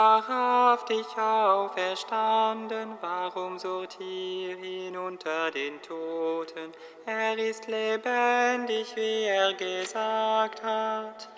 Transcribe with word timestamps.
wahrhaftig 0.00 1.06
auferstanden, 1.18 2.96
warum 3.02 3.58
sucht 3.58 3.98
ihr 4.00 4.56
ihn 4.58 4.96
unter 4.96 5.50
den 5.50 5.80
Toten? 5.82 6.72
Er 7.04 7.36
ist 7.36 7.66
lebendig, 7.66 8.96
wie 8.96 9.24
er 9.24 9.52
gesagt 9.52 10.62
hat. 10.62 11.28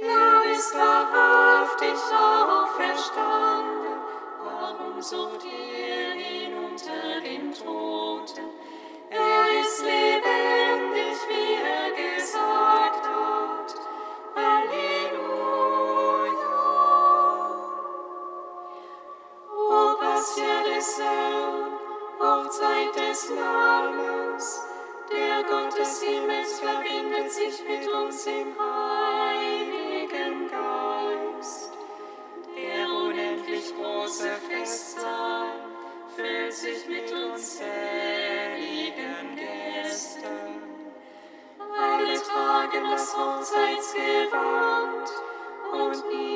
Er 0.00 0.52
ist 0.54 0.74
wahrhaftig 0.74 1.98
auferstanden, 2.30 3.96
warum 4.44 5.02
sucht 5.02 5.44
ihr 5.44 6.14
ihn 6.32 6.54
unter 6.68 7.20
den 7.22 7.52
Toten? 7.52 8.46
Er 9.10 9.60
ist 9.60 9.82
lebendig. 9.82 10.15
des 23.16 23.30
Lammes, 23.30 24.60
der 25.10 25.42
Gott 25.44 25.78
des 25.78 26.02
Himmels 26.02 26.60
verbindet 26.60 27.32
sich 27.32 27.64
mit 27.66 27.88
uns 27.88 28.26
im 28.26 28.54
Heiligen 28.58 30.50
Geist. 30.50 31.72
Der 32.54 32.90
unendlich 32.90 33.74
große 33.74 34.28
Festsaal 34.48 35.48
füllt 36.14 36.52
sich 36.52 36.86
mit 36.88 37.10
uns 37.10 37.58
seligen 37.58 39.36
Gästen. 39.36 40.62
Alle 41.58 42.20
tragen 42.20 42.90
das 42.90 43.16
Hochzeitsgewand 43.16 45.08
und 45.72 46.04
die 46.12 46.35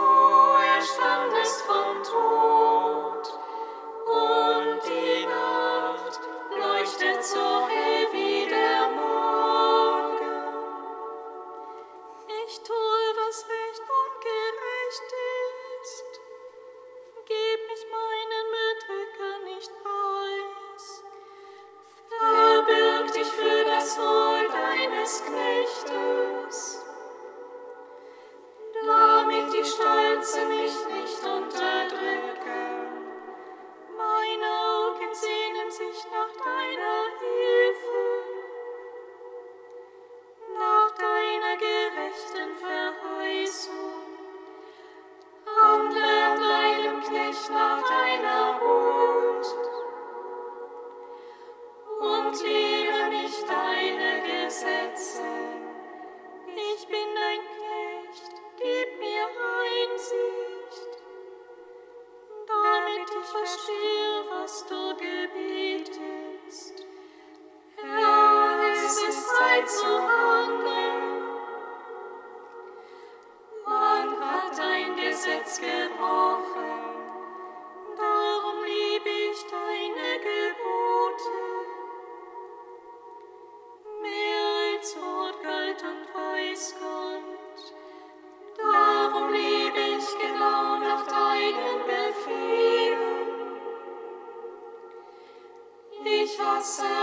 sorry 96.63 97.00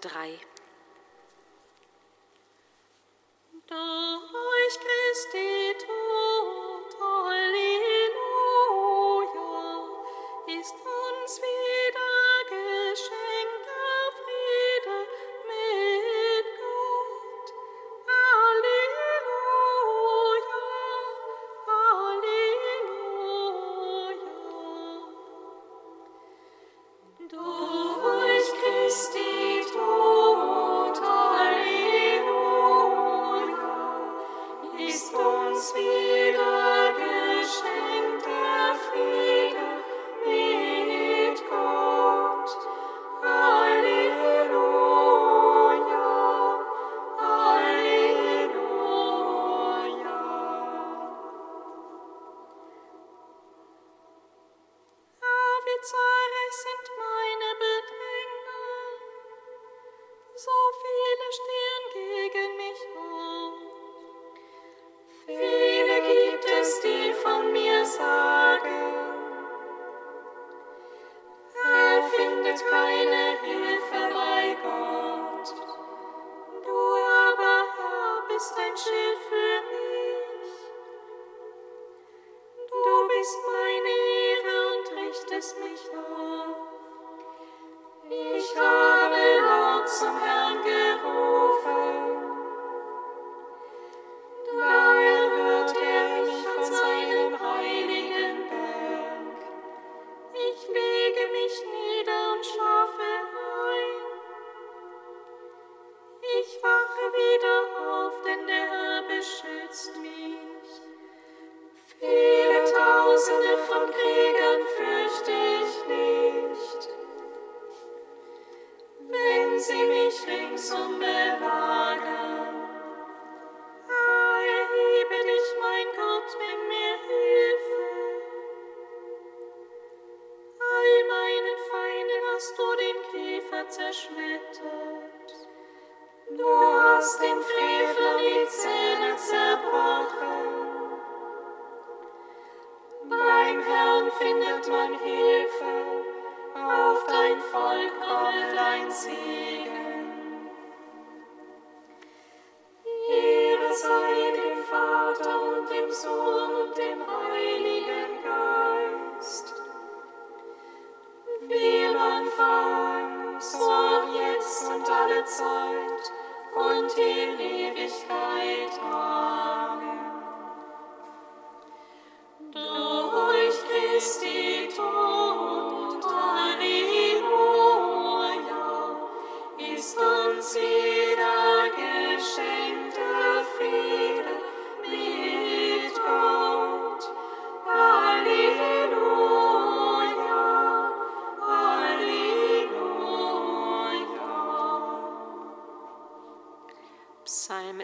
3. 0.00 0.38
euch 3.70 4.78
Christi 4.80 5.76
Tod, 5.78 6.88
Halleluja, 7.00 7.60
ist 10.58 10.74
uns 10.74 11.32
wieder 11.42 11.69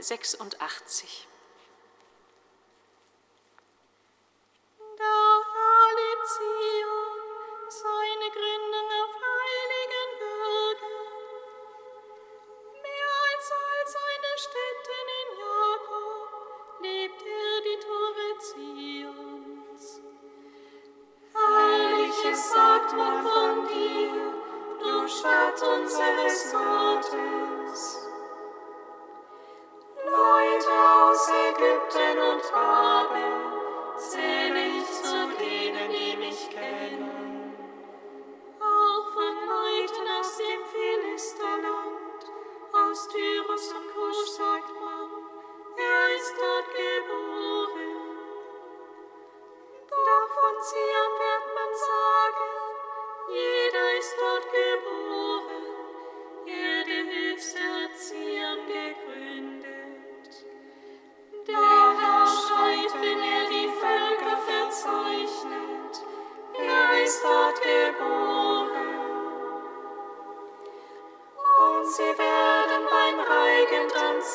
86. 0.08 1.26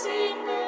sing 0.01 0.60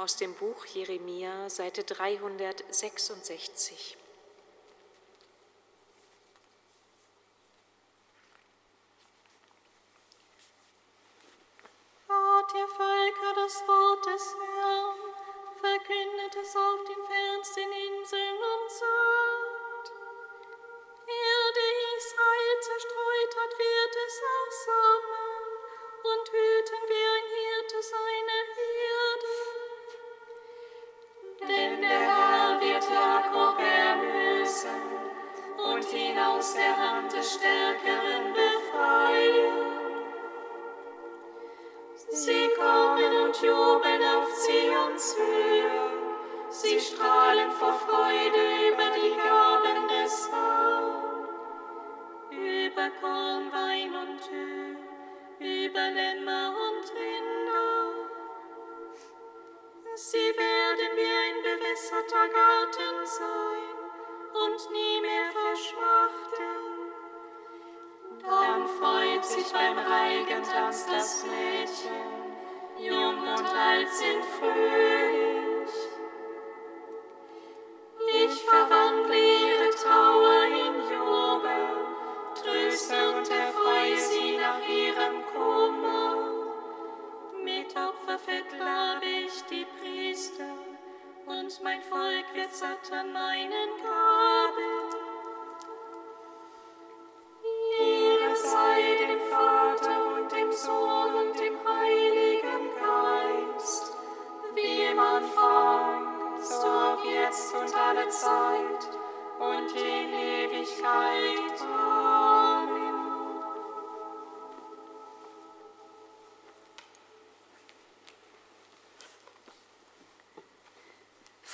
aus 0.00 0.16
dem 0.16 0.34
Buch 0.34 0.64
Jeremia, 0.64 1.48
Seite 1.50 1.84
366. 1.84 3.99
Sie 59.94 60.16
werden 60.18 60.96
wie 60.96 61.12
ein 61.26 61.42
bewässerter 61.42 62.28
Garten 62.28 63.06
sein 63.06 63.79
und 64.44 64.70
nie 64.70 65.00
mehr 65.02 65.30
verschmachten. 65.32 66.60
Dann 68.22 68.66
freut 68.68 69.24
sich 69.24 69.52
beim 69.52 69.78
Reigentanz 69.78 70.86
das 70.86 71.24
Mädchen, 71.24 72.08
jung 72.78 73.18
und 73.18 73.46
alt 73.46 73.88
sind 73.90 74.24
fröhlich. 74.24 75.74
Ich 78.12 78.42
verwandle 78.42 79.16
ihre 79.16 79.70
Trauer 79.82 80.42
in 80.44 80.74
Jubel, 80.90 81.66
tröste 82.42 83.10
und 83.16 83.30
erfreue 83.30 83.98
sie 83.98 84.36
nach 84.38 84.66
ihrem 84.66 85.24
Kummer. 85.32 85.59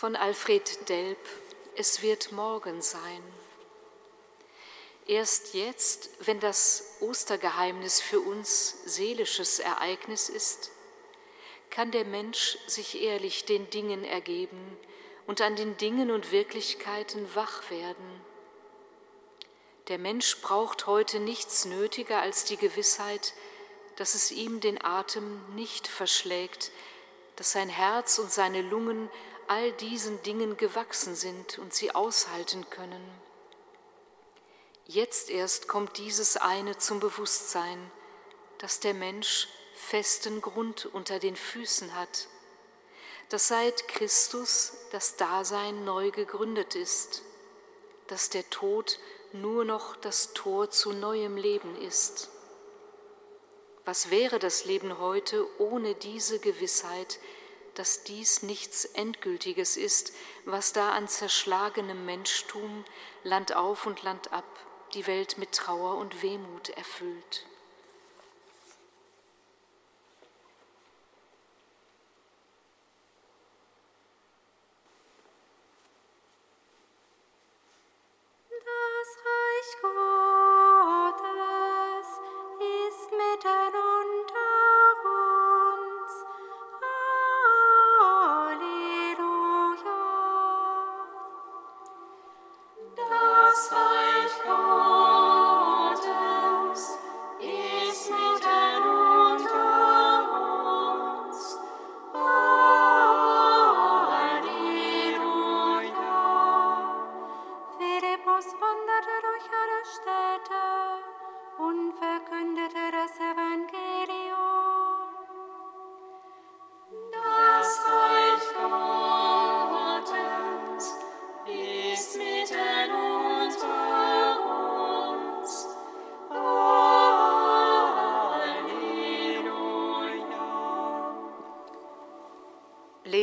Von 0.07 0.15
Alfred 0.15 0.89
Delp, 0.89 1.19
es 1.75 2.01
wird 2.01 2.31
morgen 2.31 2.81
sein. 2.81 3.25
Erst 5.05 5.55
jetzt, 5.55 6.11
wenn 6.21 6.39
das 6.39 6.99
Ostergeheimnis 7.01 8.01
für 8.01 8.21
uns 8.21 8.77
seelisches 8.85 9.59
Ereignis 9.59 10.29
ist, 10.29 10.71
kann 11.71 11.91
der 11.91 12.05
Mensch 12.05 12.57
sich 12.69 13.03
ehrlich 13.03 13.47
den 13.47 13.69
Dingen 13.71 14.05
ergeben 14.05 14.79
und 15.27 15.41
an 15.41 15.57
den 15.57 15.77
Dingen 15.77 16.13
und 16.13 16.31
Wirklichkeiten 16.31 17.35
wach 17.35 17.69
werden. 17.69 18.21
Der 19.89 19.99
Mensch 19.99 20.41
braucht 20.41 20.87
heute 20.87 21.19
nichts 21.19 21.65
nötiger 21.65 22.21
als 22.21 22.45
die 22.45 22.57
Gewissheit, 22.57 23.35
dass 23.97 24.15
es 24.15 24.31
ihm 24.31 24.61
den 24.61 24.81
Atem 24.85 25.43
nicht 25.57 25.89
verschlägt, 25.89 26.71
dass 27.35 27.51
sein 27.51 27.69
Herz 27.69 28.21
und 28.21 28.31
seine 28.31 28.63
Lungen 28.63 29.11
all 29.49 29.73
diesen 29.73 30.23
Dingen 30.23 30.57
gewachsen 30.57 31.15
sind 31.15 31.59
und 31.59 31.75
sie 31.75 31.95
aushalten 31.95 32.69
können. 32.71 33.03
Jetzt 34.87 35.31
erst 35.31 35.69
kommt 35.69 35.99
dieses 35.99 36.37
eine 36.37 36.79
zum 36.79 37.01
Bewusstsein, 37.01 37.91
dass 38.59 38.81
der 38.81 38.95
Mensch 38.95 39.49
festen 39.75 40.41
Grund 40.41 40.87
unter 40.87 41.19
den 41.19 41.37
Füßen 41.37 41.95
hat, 41.95 42.29
dass 43.29 43.49
seit 43.49 43.89
Christus 43.89 44.73
das 44.93 45.17
Dasein 45.17 45.85
neu 45.85 46.11
gegründet 46.11 46.75
ist, 46.75 47.23
dass 48.07 48.31
der 48.31 48.49
Tod 48.51 48.99
nur 49.33 49.65
noch 49.65 49.97
das 49.97 50.33
Tor 50.33 50.71
zu 50.71 50.93
neuem 50.93 51.37
Leben 51.37 51.77
ist. 51.83 52.31
Was 53.85 54.11
wäre 54.11 54.39
das 54.39 54.65
Leben 54.65 54.99
heute 54.99 55.47
ohne 55.61 55.95
diese 55.95 56.39
Gewissheit, 56.39 57.19
dass 57.79 58.03
dies 58.05 58.43
nichts 58.43 58.85
Endgültiges 58.85 59.77
ist, 59.77 60.13
was 60.45 60.73
da 60.73 60.91
an 60.91 61.09
zerschlagenem 61.09 62.05
Menschtum 62.05 62.85
Land 63.23 63.55
auf 63.55 63.87
und 63.87 64.03
Land 64.03 64.33
ab 64.33 64.45
die 64.95 65.07
Welt 65.07 65.39
mit 65.39 65.53
Trauer 65.53 65.97
und 65.97 66.23
Wehmut 66.23 66.71
erfüllt. 66.71 67.47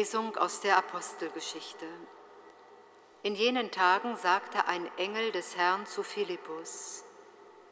Lesung 0.04 0.36
aus 0.36 0.60
der 0.60 0.76
Apostelgeschichte. 0.76 1.88
In 3.22 3.36
jenen 3.36 3.72
Tagen 3.72 4.18
sagte 4.18 4.68
ein 4.68 4.92
Engel 4.98 5.32
des 5.32 5.56
Herrn 5.56 5.86
zu 5.86 6.04
Philippus, 6.04 7.06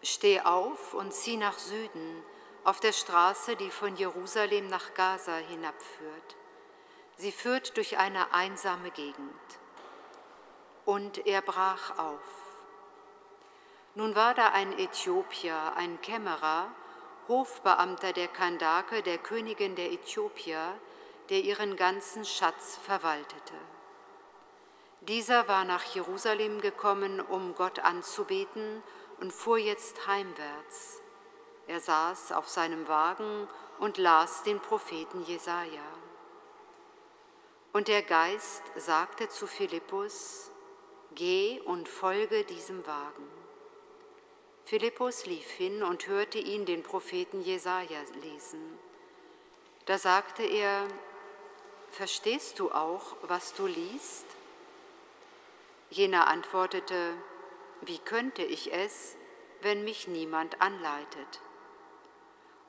Steh 0.02 0.40
auf 0.40 0.94
und 0.94 1.14
zieh 1.14 1.36
nach 1.36 1.60
Süden 1.60 2.24
auf 2.64 2.80
der 2.80 2.94
Straße, 2.94 3.58
die 3.58 3.70
von 3.70 3.98
Jerusalem 3.98 4.68
nach 4.68 4.94
Gaza 4.94 5.36
hinabführt. 5.36 6.38
Sie 7.18 7.34
führt 7.34 7.76
durch 7.76 7.98
eine 7.98 8.34
einsame 8.34 8.92
Gegend. 8.92 9.60
Und 10.86 11.28
er 11.28 11.42
brach 11.42 12.00
auf. 12.00 12.64
Nun 13.94 14.16
war 14.16 14.36
da 14.36 14.52
ein 14.54 14.80
Äthiopier, 14.80 15.74
ein 15.76 16.00
Kämmerer, 16.00 16.72
Hofbeamter 17.28 18.14
der 18.14 18.30
Kandake, 18.30 19.04
der 19.04 19.18
Königin 19.18 19.76
der 19.76 19.92
Äthiopier, 19.92 20.80
der 21.32 21.40
ihren 21.40 21.78
ganzen 21.78 22.26
Schatz 22.26 22.78
verwaltete. 22.84 23.54
Dieser 25.00 25.48
war 25.48 25.64
nach 25.64 25.84
Jerusalem 25.96 26.60
gekommen, 26.60 27.22
um 27.22 27.56
Gott 27.56 27.80
anzubeten 27.80 28.84
und 29.22 29.32
fuhr 29.32 29.58
jetzt 29.58 30.06
heimwärts. 30.08 31.02
Er 31.68 31.80
saß 31.80 32.34
auf 32.34 32.50
seinem 32.50 32.88
Wagen 32.90 33.48
und 33.80 33.98
las 33.98 34.44
den 34.44 34.60
Propheten 34.60 35.24
Jesaja. 35.24 35.88
Und 37.72 37.88
der 37.88 38.02
Geist 38.02 38.64
sagte 38.76 39.30
zu 39.30 39.48
Philippus: 39.48 40.52
Geh 41.16 41.62
und 41.62 41.88
folge 41.88 42.44
diesem 42.44 42.86
Wagen. 42.86 43.28
Philippus 44.66 45.26
lief 45.26 45.50
hin 45.50 45.82
und 45.82 46.08
hörte 46.08 46.40
ihn 46.40 46.66
den 46.66 46.84
Propheten 46.84 47.42
Jesaja 47.42 48.02
lesen. 48.22 48.78
Da 49.86 49.98
sagte 49.98 50.44
er: 50.44 50.86
Verstehst 51.92 52.58
du 52.58 52.72
auch, 52.72 53.18
was 53.24 53.54
du 53.54 53.68
liest? 53.68 54.26
Jener 55.90 56.28
antwortete: 56.28 57.14
Wie 57.82 58.00
könnte 58.00 58.44
ich 58.44 58.74
es, 58.74 59.18
wenn 59.60 59.84
mich 59.84 60.08
niemand 60.08 60.62
anleitet? 60.62 61.42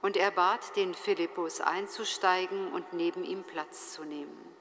Und 0.03 0.17
er 0.17 0.33
bat 0.33 0.75
den 0.75 0.93
Philippus 0.95 1.61
einzusteigen 1.61 2.73
und 2.73 2.93
neben 2.95 3.25
ihm 3.25 3.45
Platz 3.45 3.93
zu 3.93 4.03
nehmen. 4.03 4.57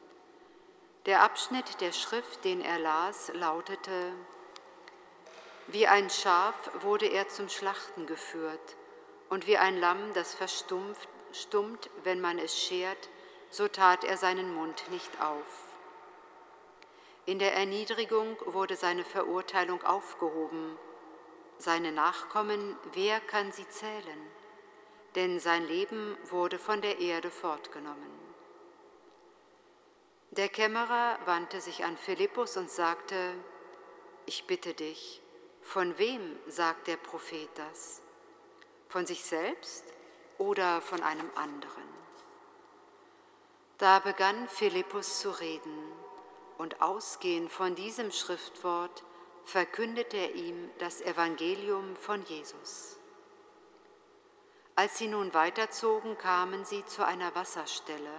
Der 1.08 1.24
Abschnitt 1.24 1.82
der 1.82 1.91
Schrift, 1.91 2.45
den 2.45 2.62
er 2.62 2.78
las, 2.78 3.32
lautete, 3.34 4.13
Wie 5.65 5.88
ein 5.88 6.12
Schaf 6.12 6.69
wurde 6.82 7.08
er 7.08 7.28
zum 7.30 7.50
Schlachten 7.50 8.06
geführt, 8.06 8.76
und 9.30 9.47
wie 9.47 9.58
ein 9.58 9.80
Lamm, 9.80 10.13
das 10.13 10.36
verstummt, 10.36 10.97
stummt, 11.32 11.89
wenn 12.04 12.21
man 12.21 12.38
es 12.38 12.56
schert, 12.56 13.10
so 13.51 13.67
tat 13.67 14.03
er 14.03 14.17
seinen 14.17 14.55
Mund 14.55 14.89
nicht 14.89 15.21
auf. 15.21 15.71
In 17.25 17.37
der 17.37 17.53
Erniedrigung 17.53 18.37
wurde 18.45 18.75
seine 18.75 19.03
Verurteilung 19.03 19.83
aufgehoben. 19.83 20.77
Seine 21.57 21.91
Nachkommen, 21.91 22.77
wer 22.93 23.19
kann 23.19 23.51
sie 23.51 23.67
zählen? 23.69 24.31
Denn 25.15 25.39
sein 25.39 25.67
Leben 25.67 26.17
wurde 26.23 26.57
von 26.57 26.81
der 26.81 26.99
Erde 26.99 27.29
fortgenommen. 27.29 28.19
Der 30.31 30.47
Kämmerer 30.47 31.19
wandte 31.25 31.59
sich 31.59 31.83
an 31.83 31.97
Philippus 31.97 32.55
und 32.55 32.71
sagte, 32.71 33.35
ich 34.25 34.47
bitte 34.47 34.73
dich, 34.73 35.21
von 35.61 35.97
wem 35.97 36.39
sagt 36.47 36.87
der 36.87 36.97
Prophet 36.97 37.49
das? 37.55 38.01
Von 38.87 39.05
sich 39.05 39.23
selbst 39.23 39.83
oder 40.37 40.81
von 40.81 41.03
einem 41.03 41.29
anderen? 41.35 42.00
Da 43.82 43.98
begann 43.98 44.48
Philippus 44.48 45.22
zu 45.22 45.32
reden 45.32 45.91
und 46.60 46.84
ausgehend 46.84 47.52
von 47.52 47.74
diesem 47.74 48.12
Schriftwort 48.12 49.04
verkündete 49.44 50.17
er 50.17 50.36
ihm 50.36 50.70
das 50.78 51.02
Evangelium 51.02 51.96
von 51.96 52.24
Jesus. 52.26 53.00
Als 54.76 55.00
sie 55.00 55.08
nun 55.08 55.34
weiterzogen, 55.34 56.15
kamen 56.20 56.63
sie 56.63 56.86
zu 56.86 57.04
einer 57.04 57.34
Wasserstelle. 57.34 58.13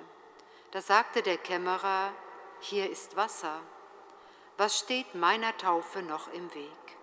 Da 0.72 0.80
sagte 0.80 1.22
der 1.22 1.38
Kämmerer, 1.38 2.12
hier 2.58 2.90
ist 2.90 3.14
Wasser. 3.14 3.60
Was 4.56 4.80
steht 4.80 5.14
meiner 5.14 5.56
Taufe 5.58 6.02
noch 6.02 6.26
im 6.32 6.52
Weg? 6.56 6.96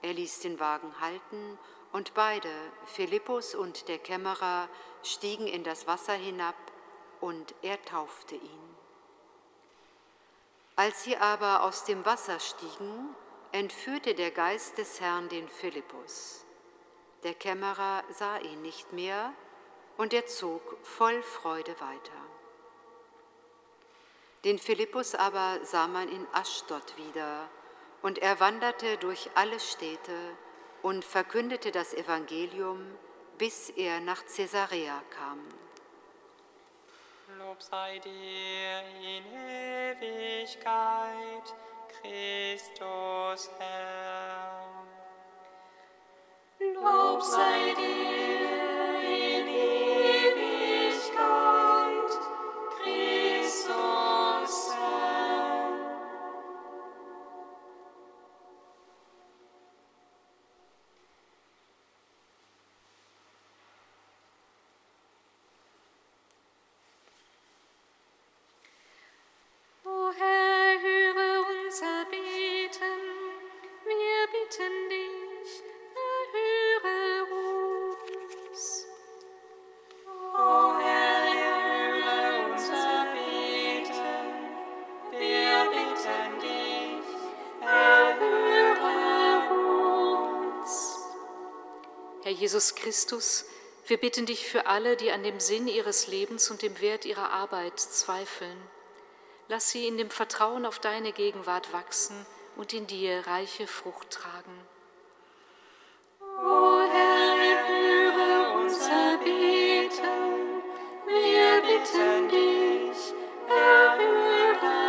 Er 0.00 0.14
ließ 0.14 0.40
den 0.40 0.58
Wagen 0.58 0.98
halten 1.00 1.58
und 1.92 2.14
beide, 2.14 2.48
Philippus 2.86 3.54
und 3.54 3.88
der 3.88 3.98
Kämmerer, 3.98 4.70
stiegen 5.02 5.46
in 5.46 5.64
das 5.64 5.86
Wasser 5.86 6.14
hinab 6.14 6.54
und 7.24 7.54
er 7.62 7.82
taufte 7.82 8.34
ihn. 8.34 8.76
Als 10.76 11.04
sie 11.04 11.16
aber 11.16 11.62
aus 11.62 11.84
dem 11.84 12.04
Wasser 12.04 12.38
stiegen, 12.38 13.16
entführte 13.50 14.14
der 14.14 14.30
Geist 14.30 14.76
des 14.76 15.00
Herrn 15.00 15.30
den 15.30 15.48
Philippus. 15.48 16.44
Der 17.22 17.32
Kämmerer 17.32 18.04
sah 18.10 18.36
ihn 18.40 18.60
nicht 18.60 18.92
mehr 18.92 19.32
und 19.96 20.12
er 20.12 20.26
zog 20.26 20.76
voll 20.82 21.22
Freude 21.22 21.74
weiter. 21.80 22.22
Den 24.44 24.58
Philippus 24.58 25.14
aber 25.14 25.64
sah 25.64 25.86
man 25.86 26.10
in 26.10 26.26
Aschdod 26.32 26.98
wieder 26.98 27.48
und 28.02 28.18
er 28.18 28.38
wanderte 28.38 28.98
durch 28.98 29.30
alle 29.34 29.60
Städte 29.60 30.36
und 30.82 31.06
verkündete 31.06 31.70
das 31.70 31.94
Evangelium, 31.94 32.84
bis 33.38 33.70
er 33.70 34.00
nach 34.00 34.22
Caesarea 34.26 35.02
kam. 35.08 35.40
Lob 37.54 37.62
sei 37.62 38.00
dir 38.00 38.82
in 39.00 39.24
Ewigkeit, 40.02 40.66
Christus 41.86 43.48
Herr. 43.60 44.82
Lob 46.58 47.22
sei 47.22 47.74
dir 47.76 48.98
in 49.08 49.46
Ewigkeit, 49.46 51.04
Jesus 92.44 92.74
Christus, 92.74 93.46
wir 93.86 93.96
bitten 93.96 94.26
dich 94.26 94.46
für 94.46 94.66
alle, 94.66 94.98
die 94.98 95.10
an 95.10 95.22
dem 95.22 95.40
Sinn 95.40 95.66
ihres 95.66 96.08
Lebens 96.08 96.50
und 96.50 96.60
dem 96.60 96.78
Wert 96.82 97.06
ihrer 97.06 97.30
Arbeit 97.30 97.80
zweifeln. 97.80 98.58
Lass 99.48 99.70
sie 99.70 99.88
in 99.88 99.96
dem 99.96 100.10
Vertrauen 100.10 100.66
auf 100.66 100.78
deine 100.78 101.12
Gegenwart 101.12 101.72
wachsen 101.72 102.26
und 102.56 102.74
in 102.74 102.86
dir 102.86 103.26
reiche 103.26 103.66
Frucht 103.66 104.10
tragen. 104.10 104.60
O 106.20 106.82
Herr, 106.82 107.66
höre 107.66 108.60
unser 108.60 109.16
Beten, 109.24 110.62
wir 111.06 111.62
bitten 111.62 112.28
dich, 112.28 113.14
erhöre 113.48 114.82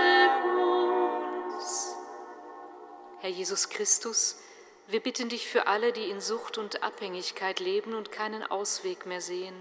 uns. 1.55 1.95
Herr 3.21 3.29
Jesus 3.29 3.69
Christus, 3.69 4.35
wir 4.87 4.99
bitten 4.99 5.29
dich 5.29 5.47
für 5.47 5.67
alle, 5.67 5.93
die 5.93 6.09
in 6.09 6.21
Sucht 6.21 6.57
und 6.57 6.83
Abhängigkeit 6.83 7.59
leben 7.59 7.95
und 7.95 8.11
keinen 8.11 8.43
Ausweg 8.43 9.05
mehr 9.05 9.21
sehen. 9.21 9.55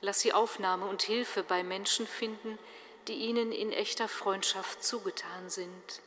Lass 0.00 0.20
sie 0.20 0.32
Aufnahme 0.32 0.86
und 0.86 1.02
Hilfe 1.02 1.42
bei 1.42 1.62
Menschen 1.62 2.06
finden, 2.06 2.58
die 3.08 3.14
ihnen 3.14 3.52
in 3.52 3.72
echter 3.72 4.06
Freundschaft 4.06 4.84
zugetan 4.84 5.48
sind. 5.48 6.02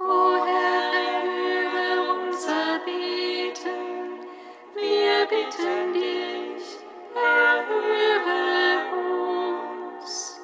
O 0.00 0.34
Herr, 0.44 1.22
höre 1.22 2.24
unser 2.24 2.80
Beten, 2.80 4.26
wir 4.74 5.26
bitten 5.26 5.92
dich, 5.94 6.64
erhöre 7.14 8.42
uns. 10.00 10.40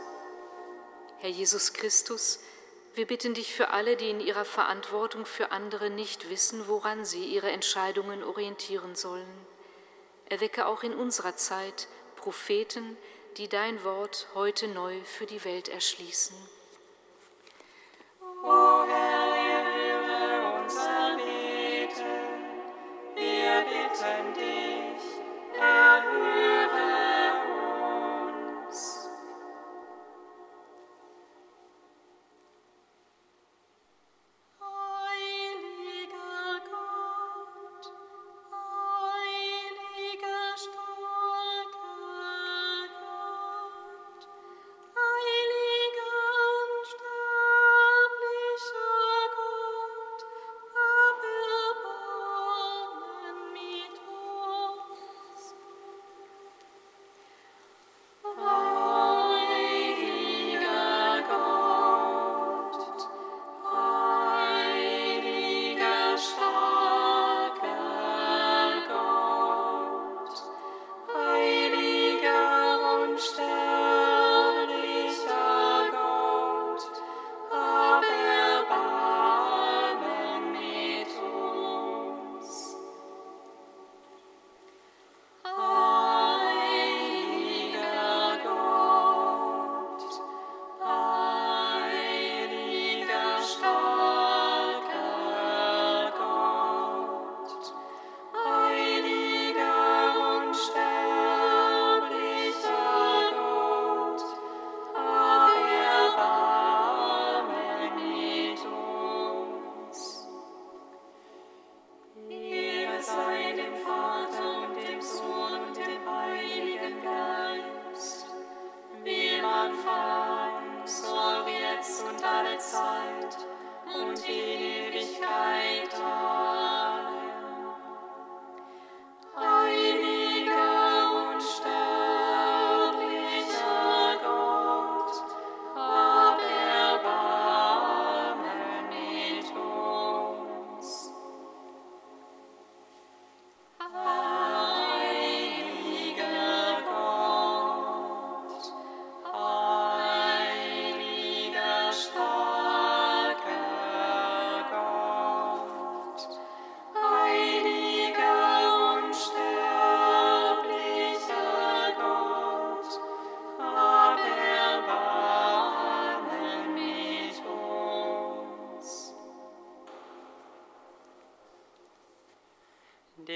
Herr 1.18 1.30
Jesus 1.30 1.72
Christus, 1.72 2.38
wir 2.98 3.06
bitten 3.06 3.32
dich 3.32 3.54
für 3.54 3.68
alle, 3.68 3.94
die 3.94 4.10
in 4.10 4.18
ihrer 4.18 4.44
Verantwortung 4.44 5.24
für 5.24 5.52
andere 5.52 5.88
nicht 5.88 6.30
wissen, 6.30 6.66
woran 6.66 7.04
sie 7.04 7.26
ihre 7.26 7.48
Entscheidungen 7.48 8.24
orientieren 8.24 8.96
sollen. 8.96 9.46
Erwecke 10.28 10.66
auch 10.66 10.82
in 10.82 10.92
unserer 10.94 11.36
Zeit 11.36 11.86
Propheten, 12.16 12.96
die 13.36 13.46
dein 13.46 13.84
Wort 13.84 14.26
heute 14.34 14.66
neu 14.66 15.00
für 15.04 15.26
die 15.26 15.44
Welt 15.44 15.68
erschließen. 15.68 16.34
Oh, 18.42 18.82
Herr. 18.84 19.07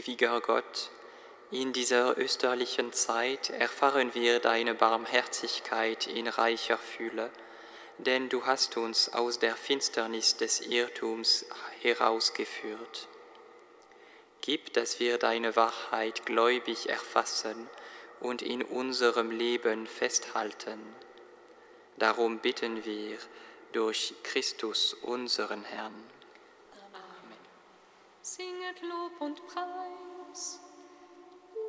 ewiger 0.00 0.40
Gott, 0.40 0.90
in 1.50 1.74
dieser 1.74 2.16
österlichen 2.16 2.92
Zeit 2.92 3.50
erfahren 3.50 4.14
wir 4.14 4.40
deine 4.40 4.74
Barmherzigkeit 4.74 6.06
in 6.06 6.26
reicher 6.26 6.78
Fülle, 6.78 7.30
denn 7.98 8.30
du 8.30 8.46
hast 8.46 8.78
uns 8.78 9.12
aus 9.12 9.38
der 9.38 9.56
Finsternis 9.56 10.38
des 10.38 10.60
Irrtums 10.60 11.44
herausgeführt. 11.82 13.08
Gib, 14.40 14.72
dass 14.72 15.00
wir 15.00 15.18
deine 15.18 15.54
Wahrheit 15.54 16.24
gläubig 16.24 16.88
erfassen 16.88 17.68
und 18.20 18.40
in 18.40 18.62
unserem 18.62 19.30
Leben 19.30 19.86
festhalten. 19.86 20.80
Darum 21.98 22.38
bitten 22.38 22.86
wir 22.86 23.18
durch 23.72 24.14
Christus 24.22 24.94
unseren 24.94 25.64
Herrn 25.64 26.19
singet 28.22 28.82
Lob 28.82 29.20
und 29.20 29.46
Preis. 29.46 30.60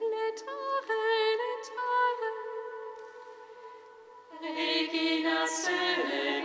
letare, 0.01 1.01
letare. 1.43 2.31
Regina 4.41 5.47
Zöli. 5.47 6.38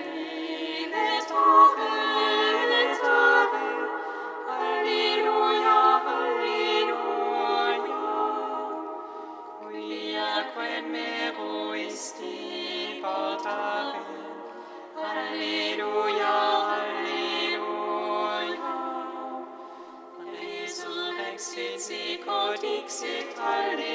heart 23.43 23.92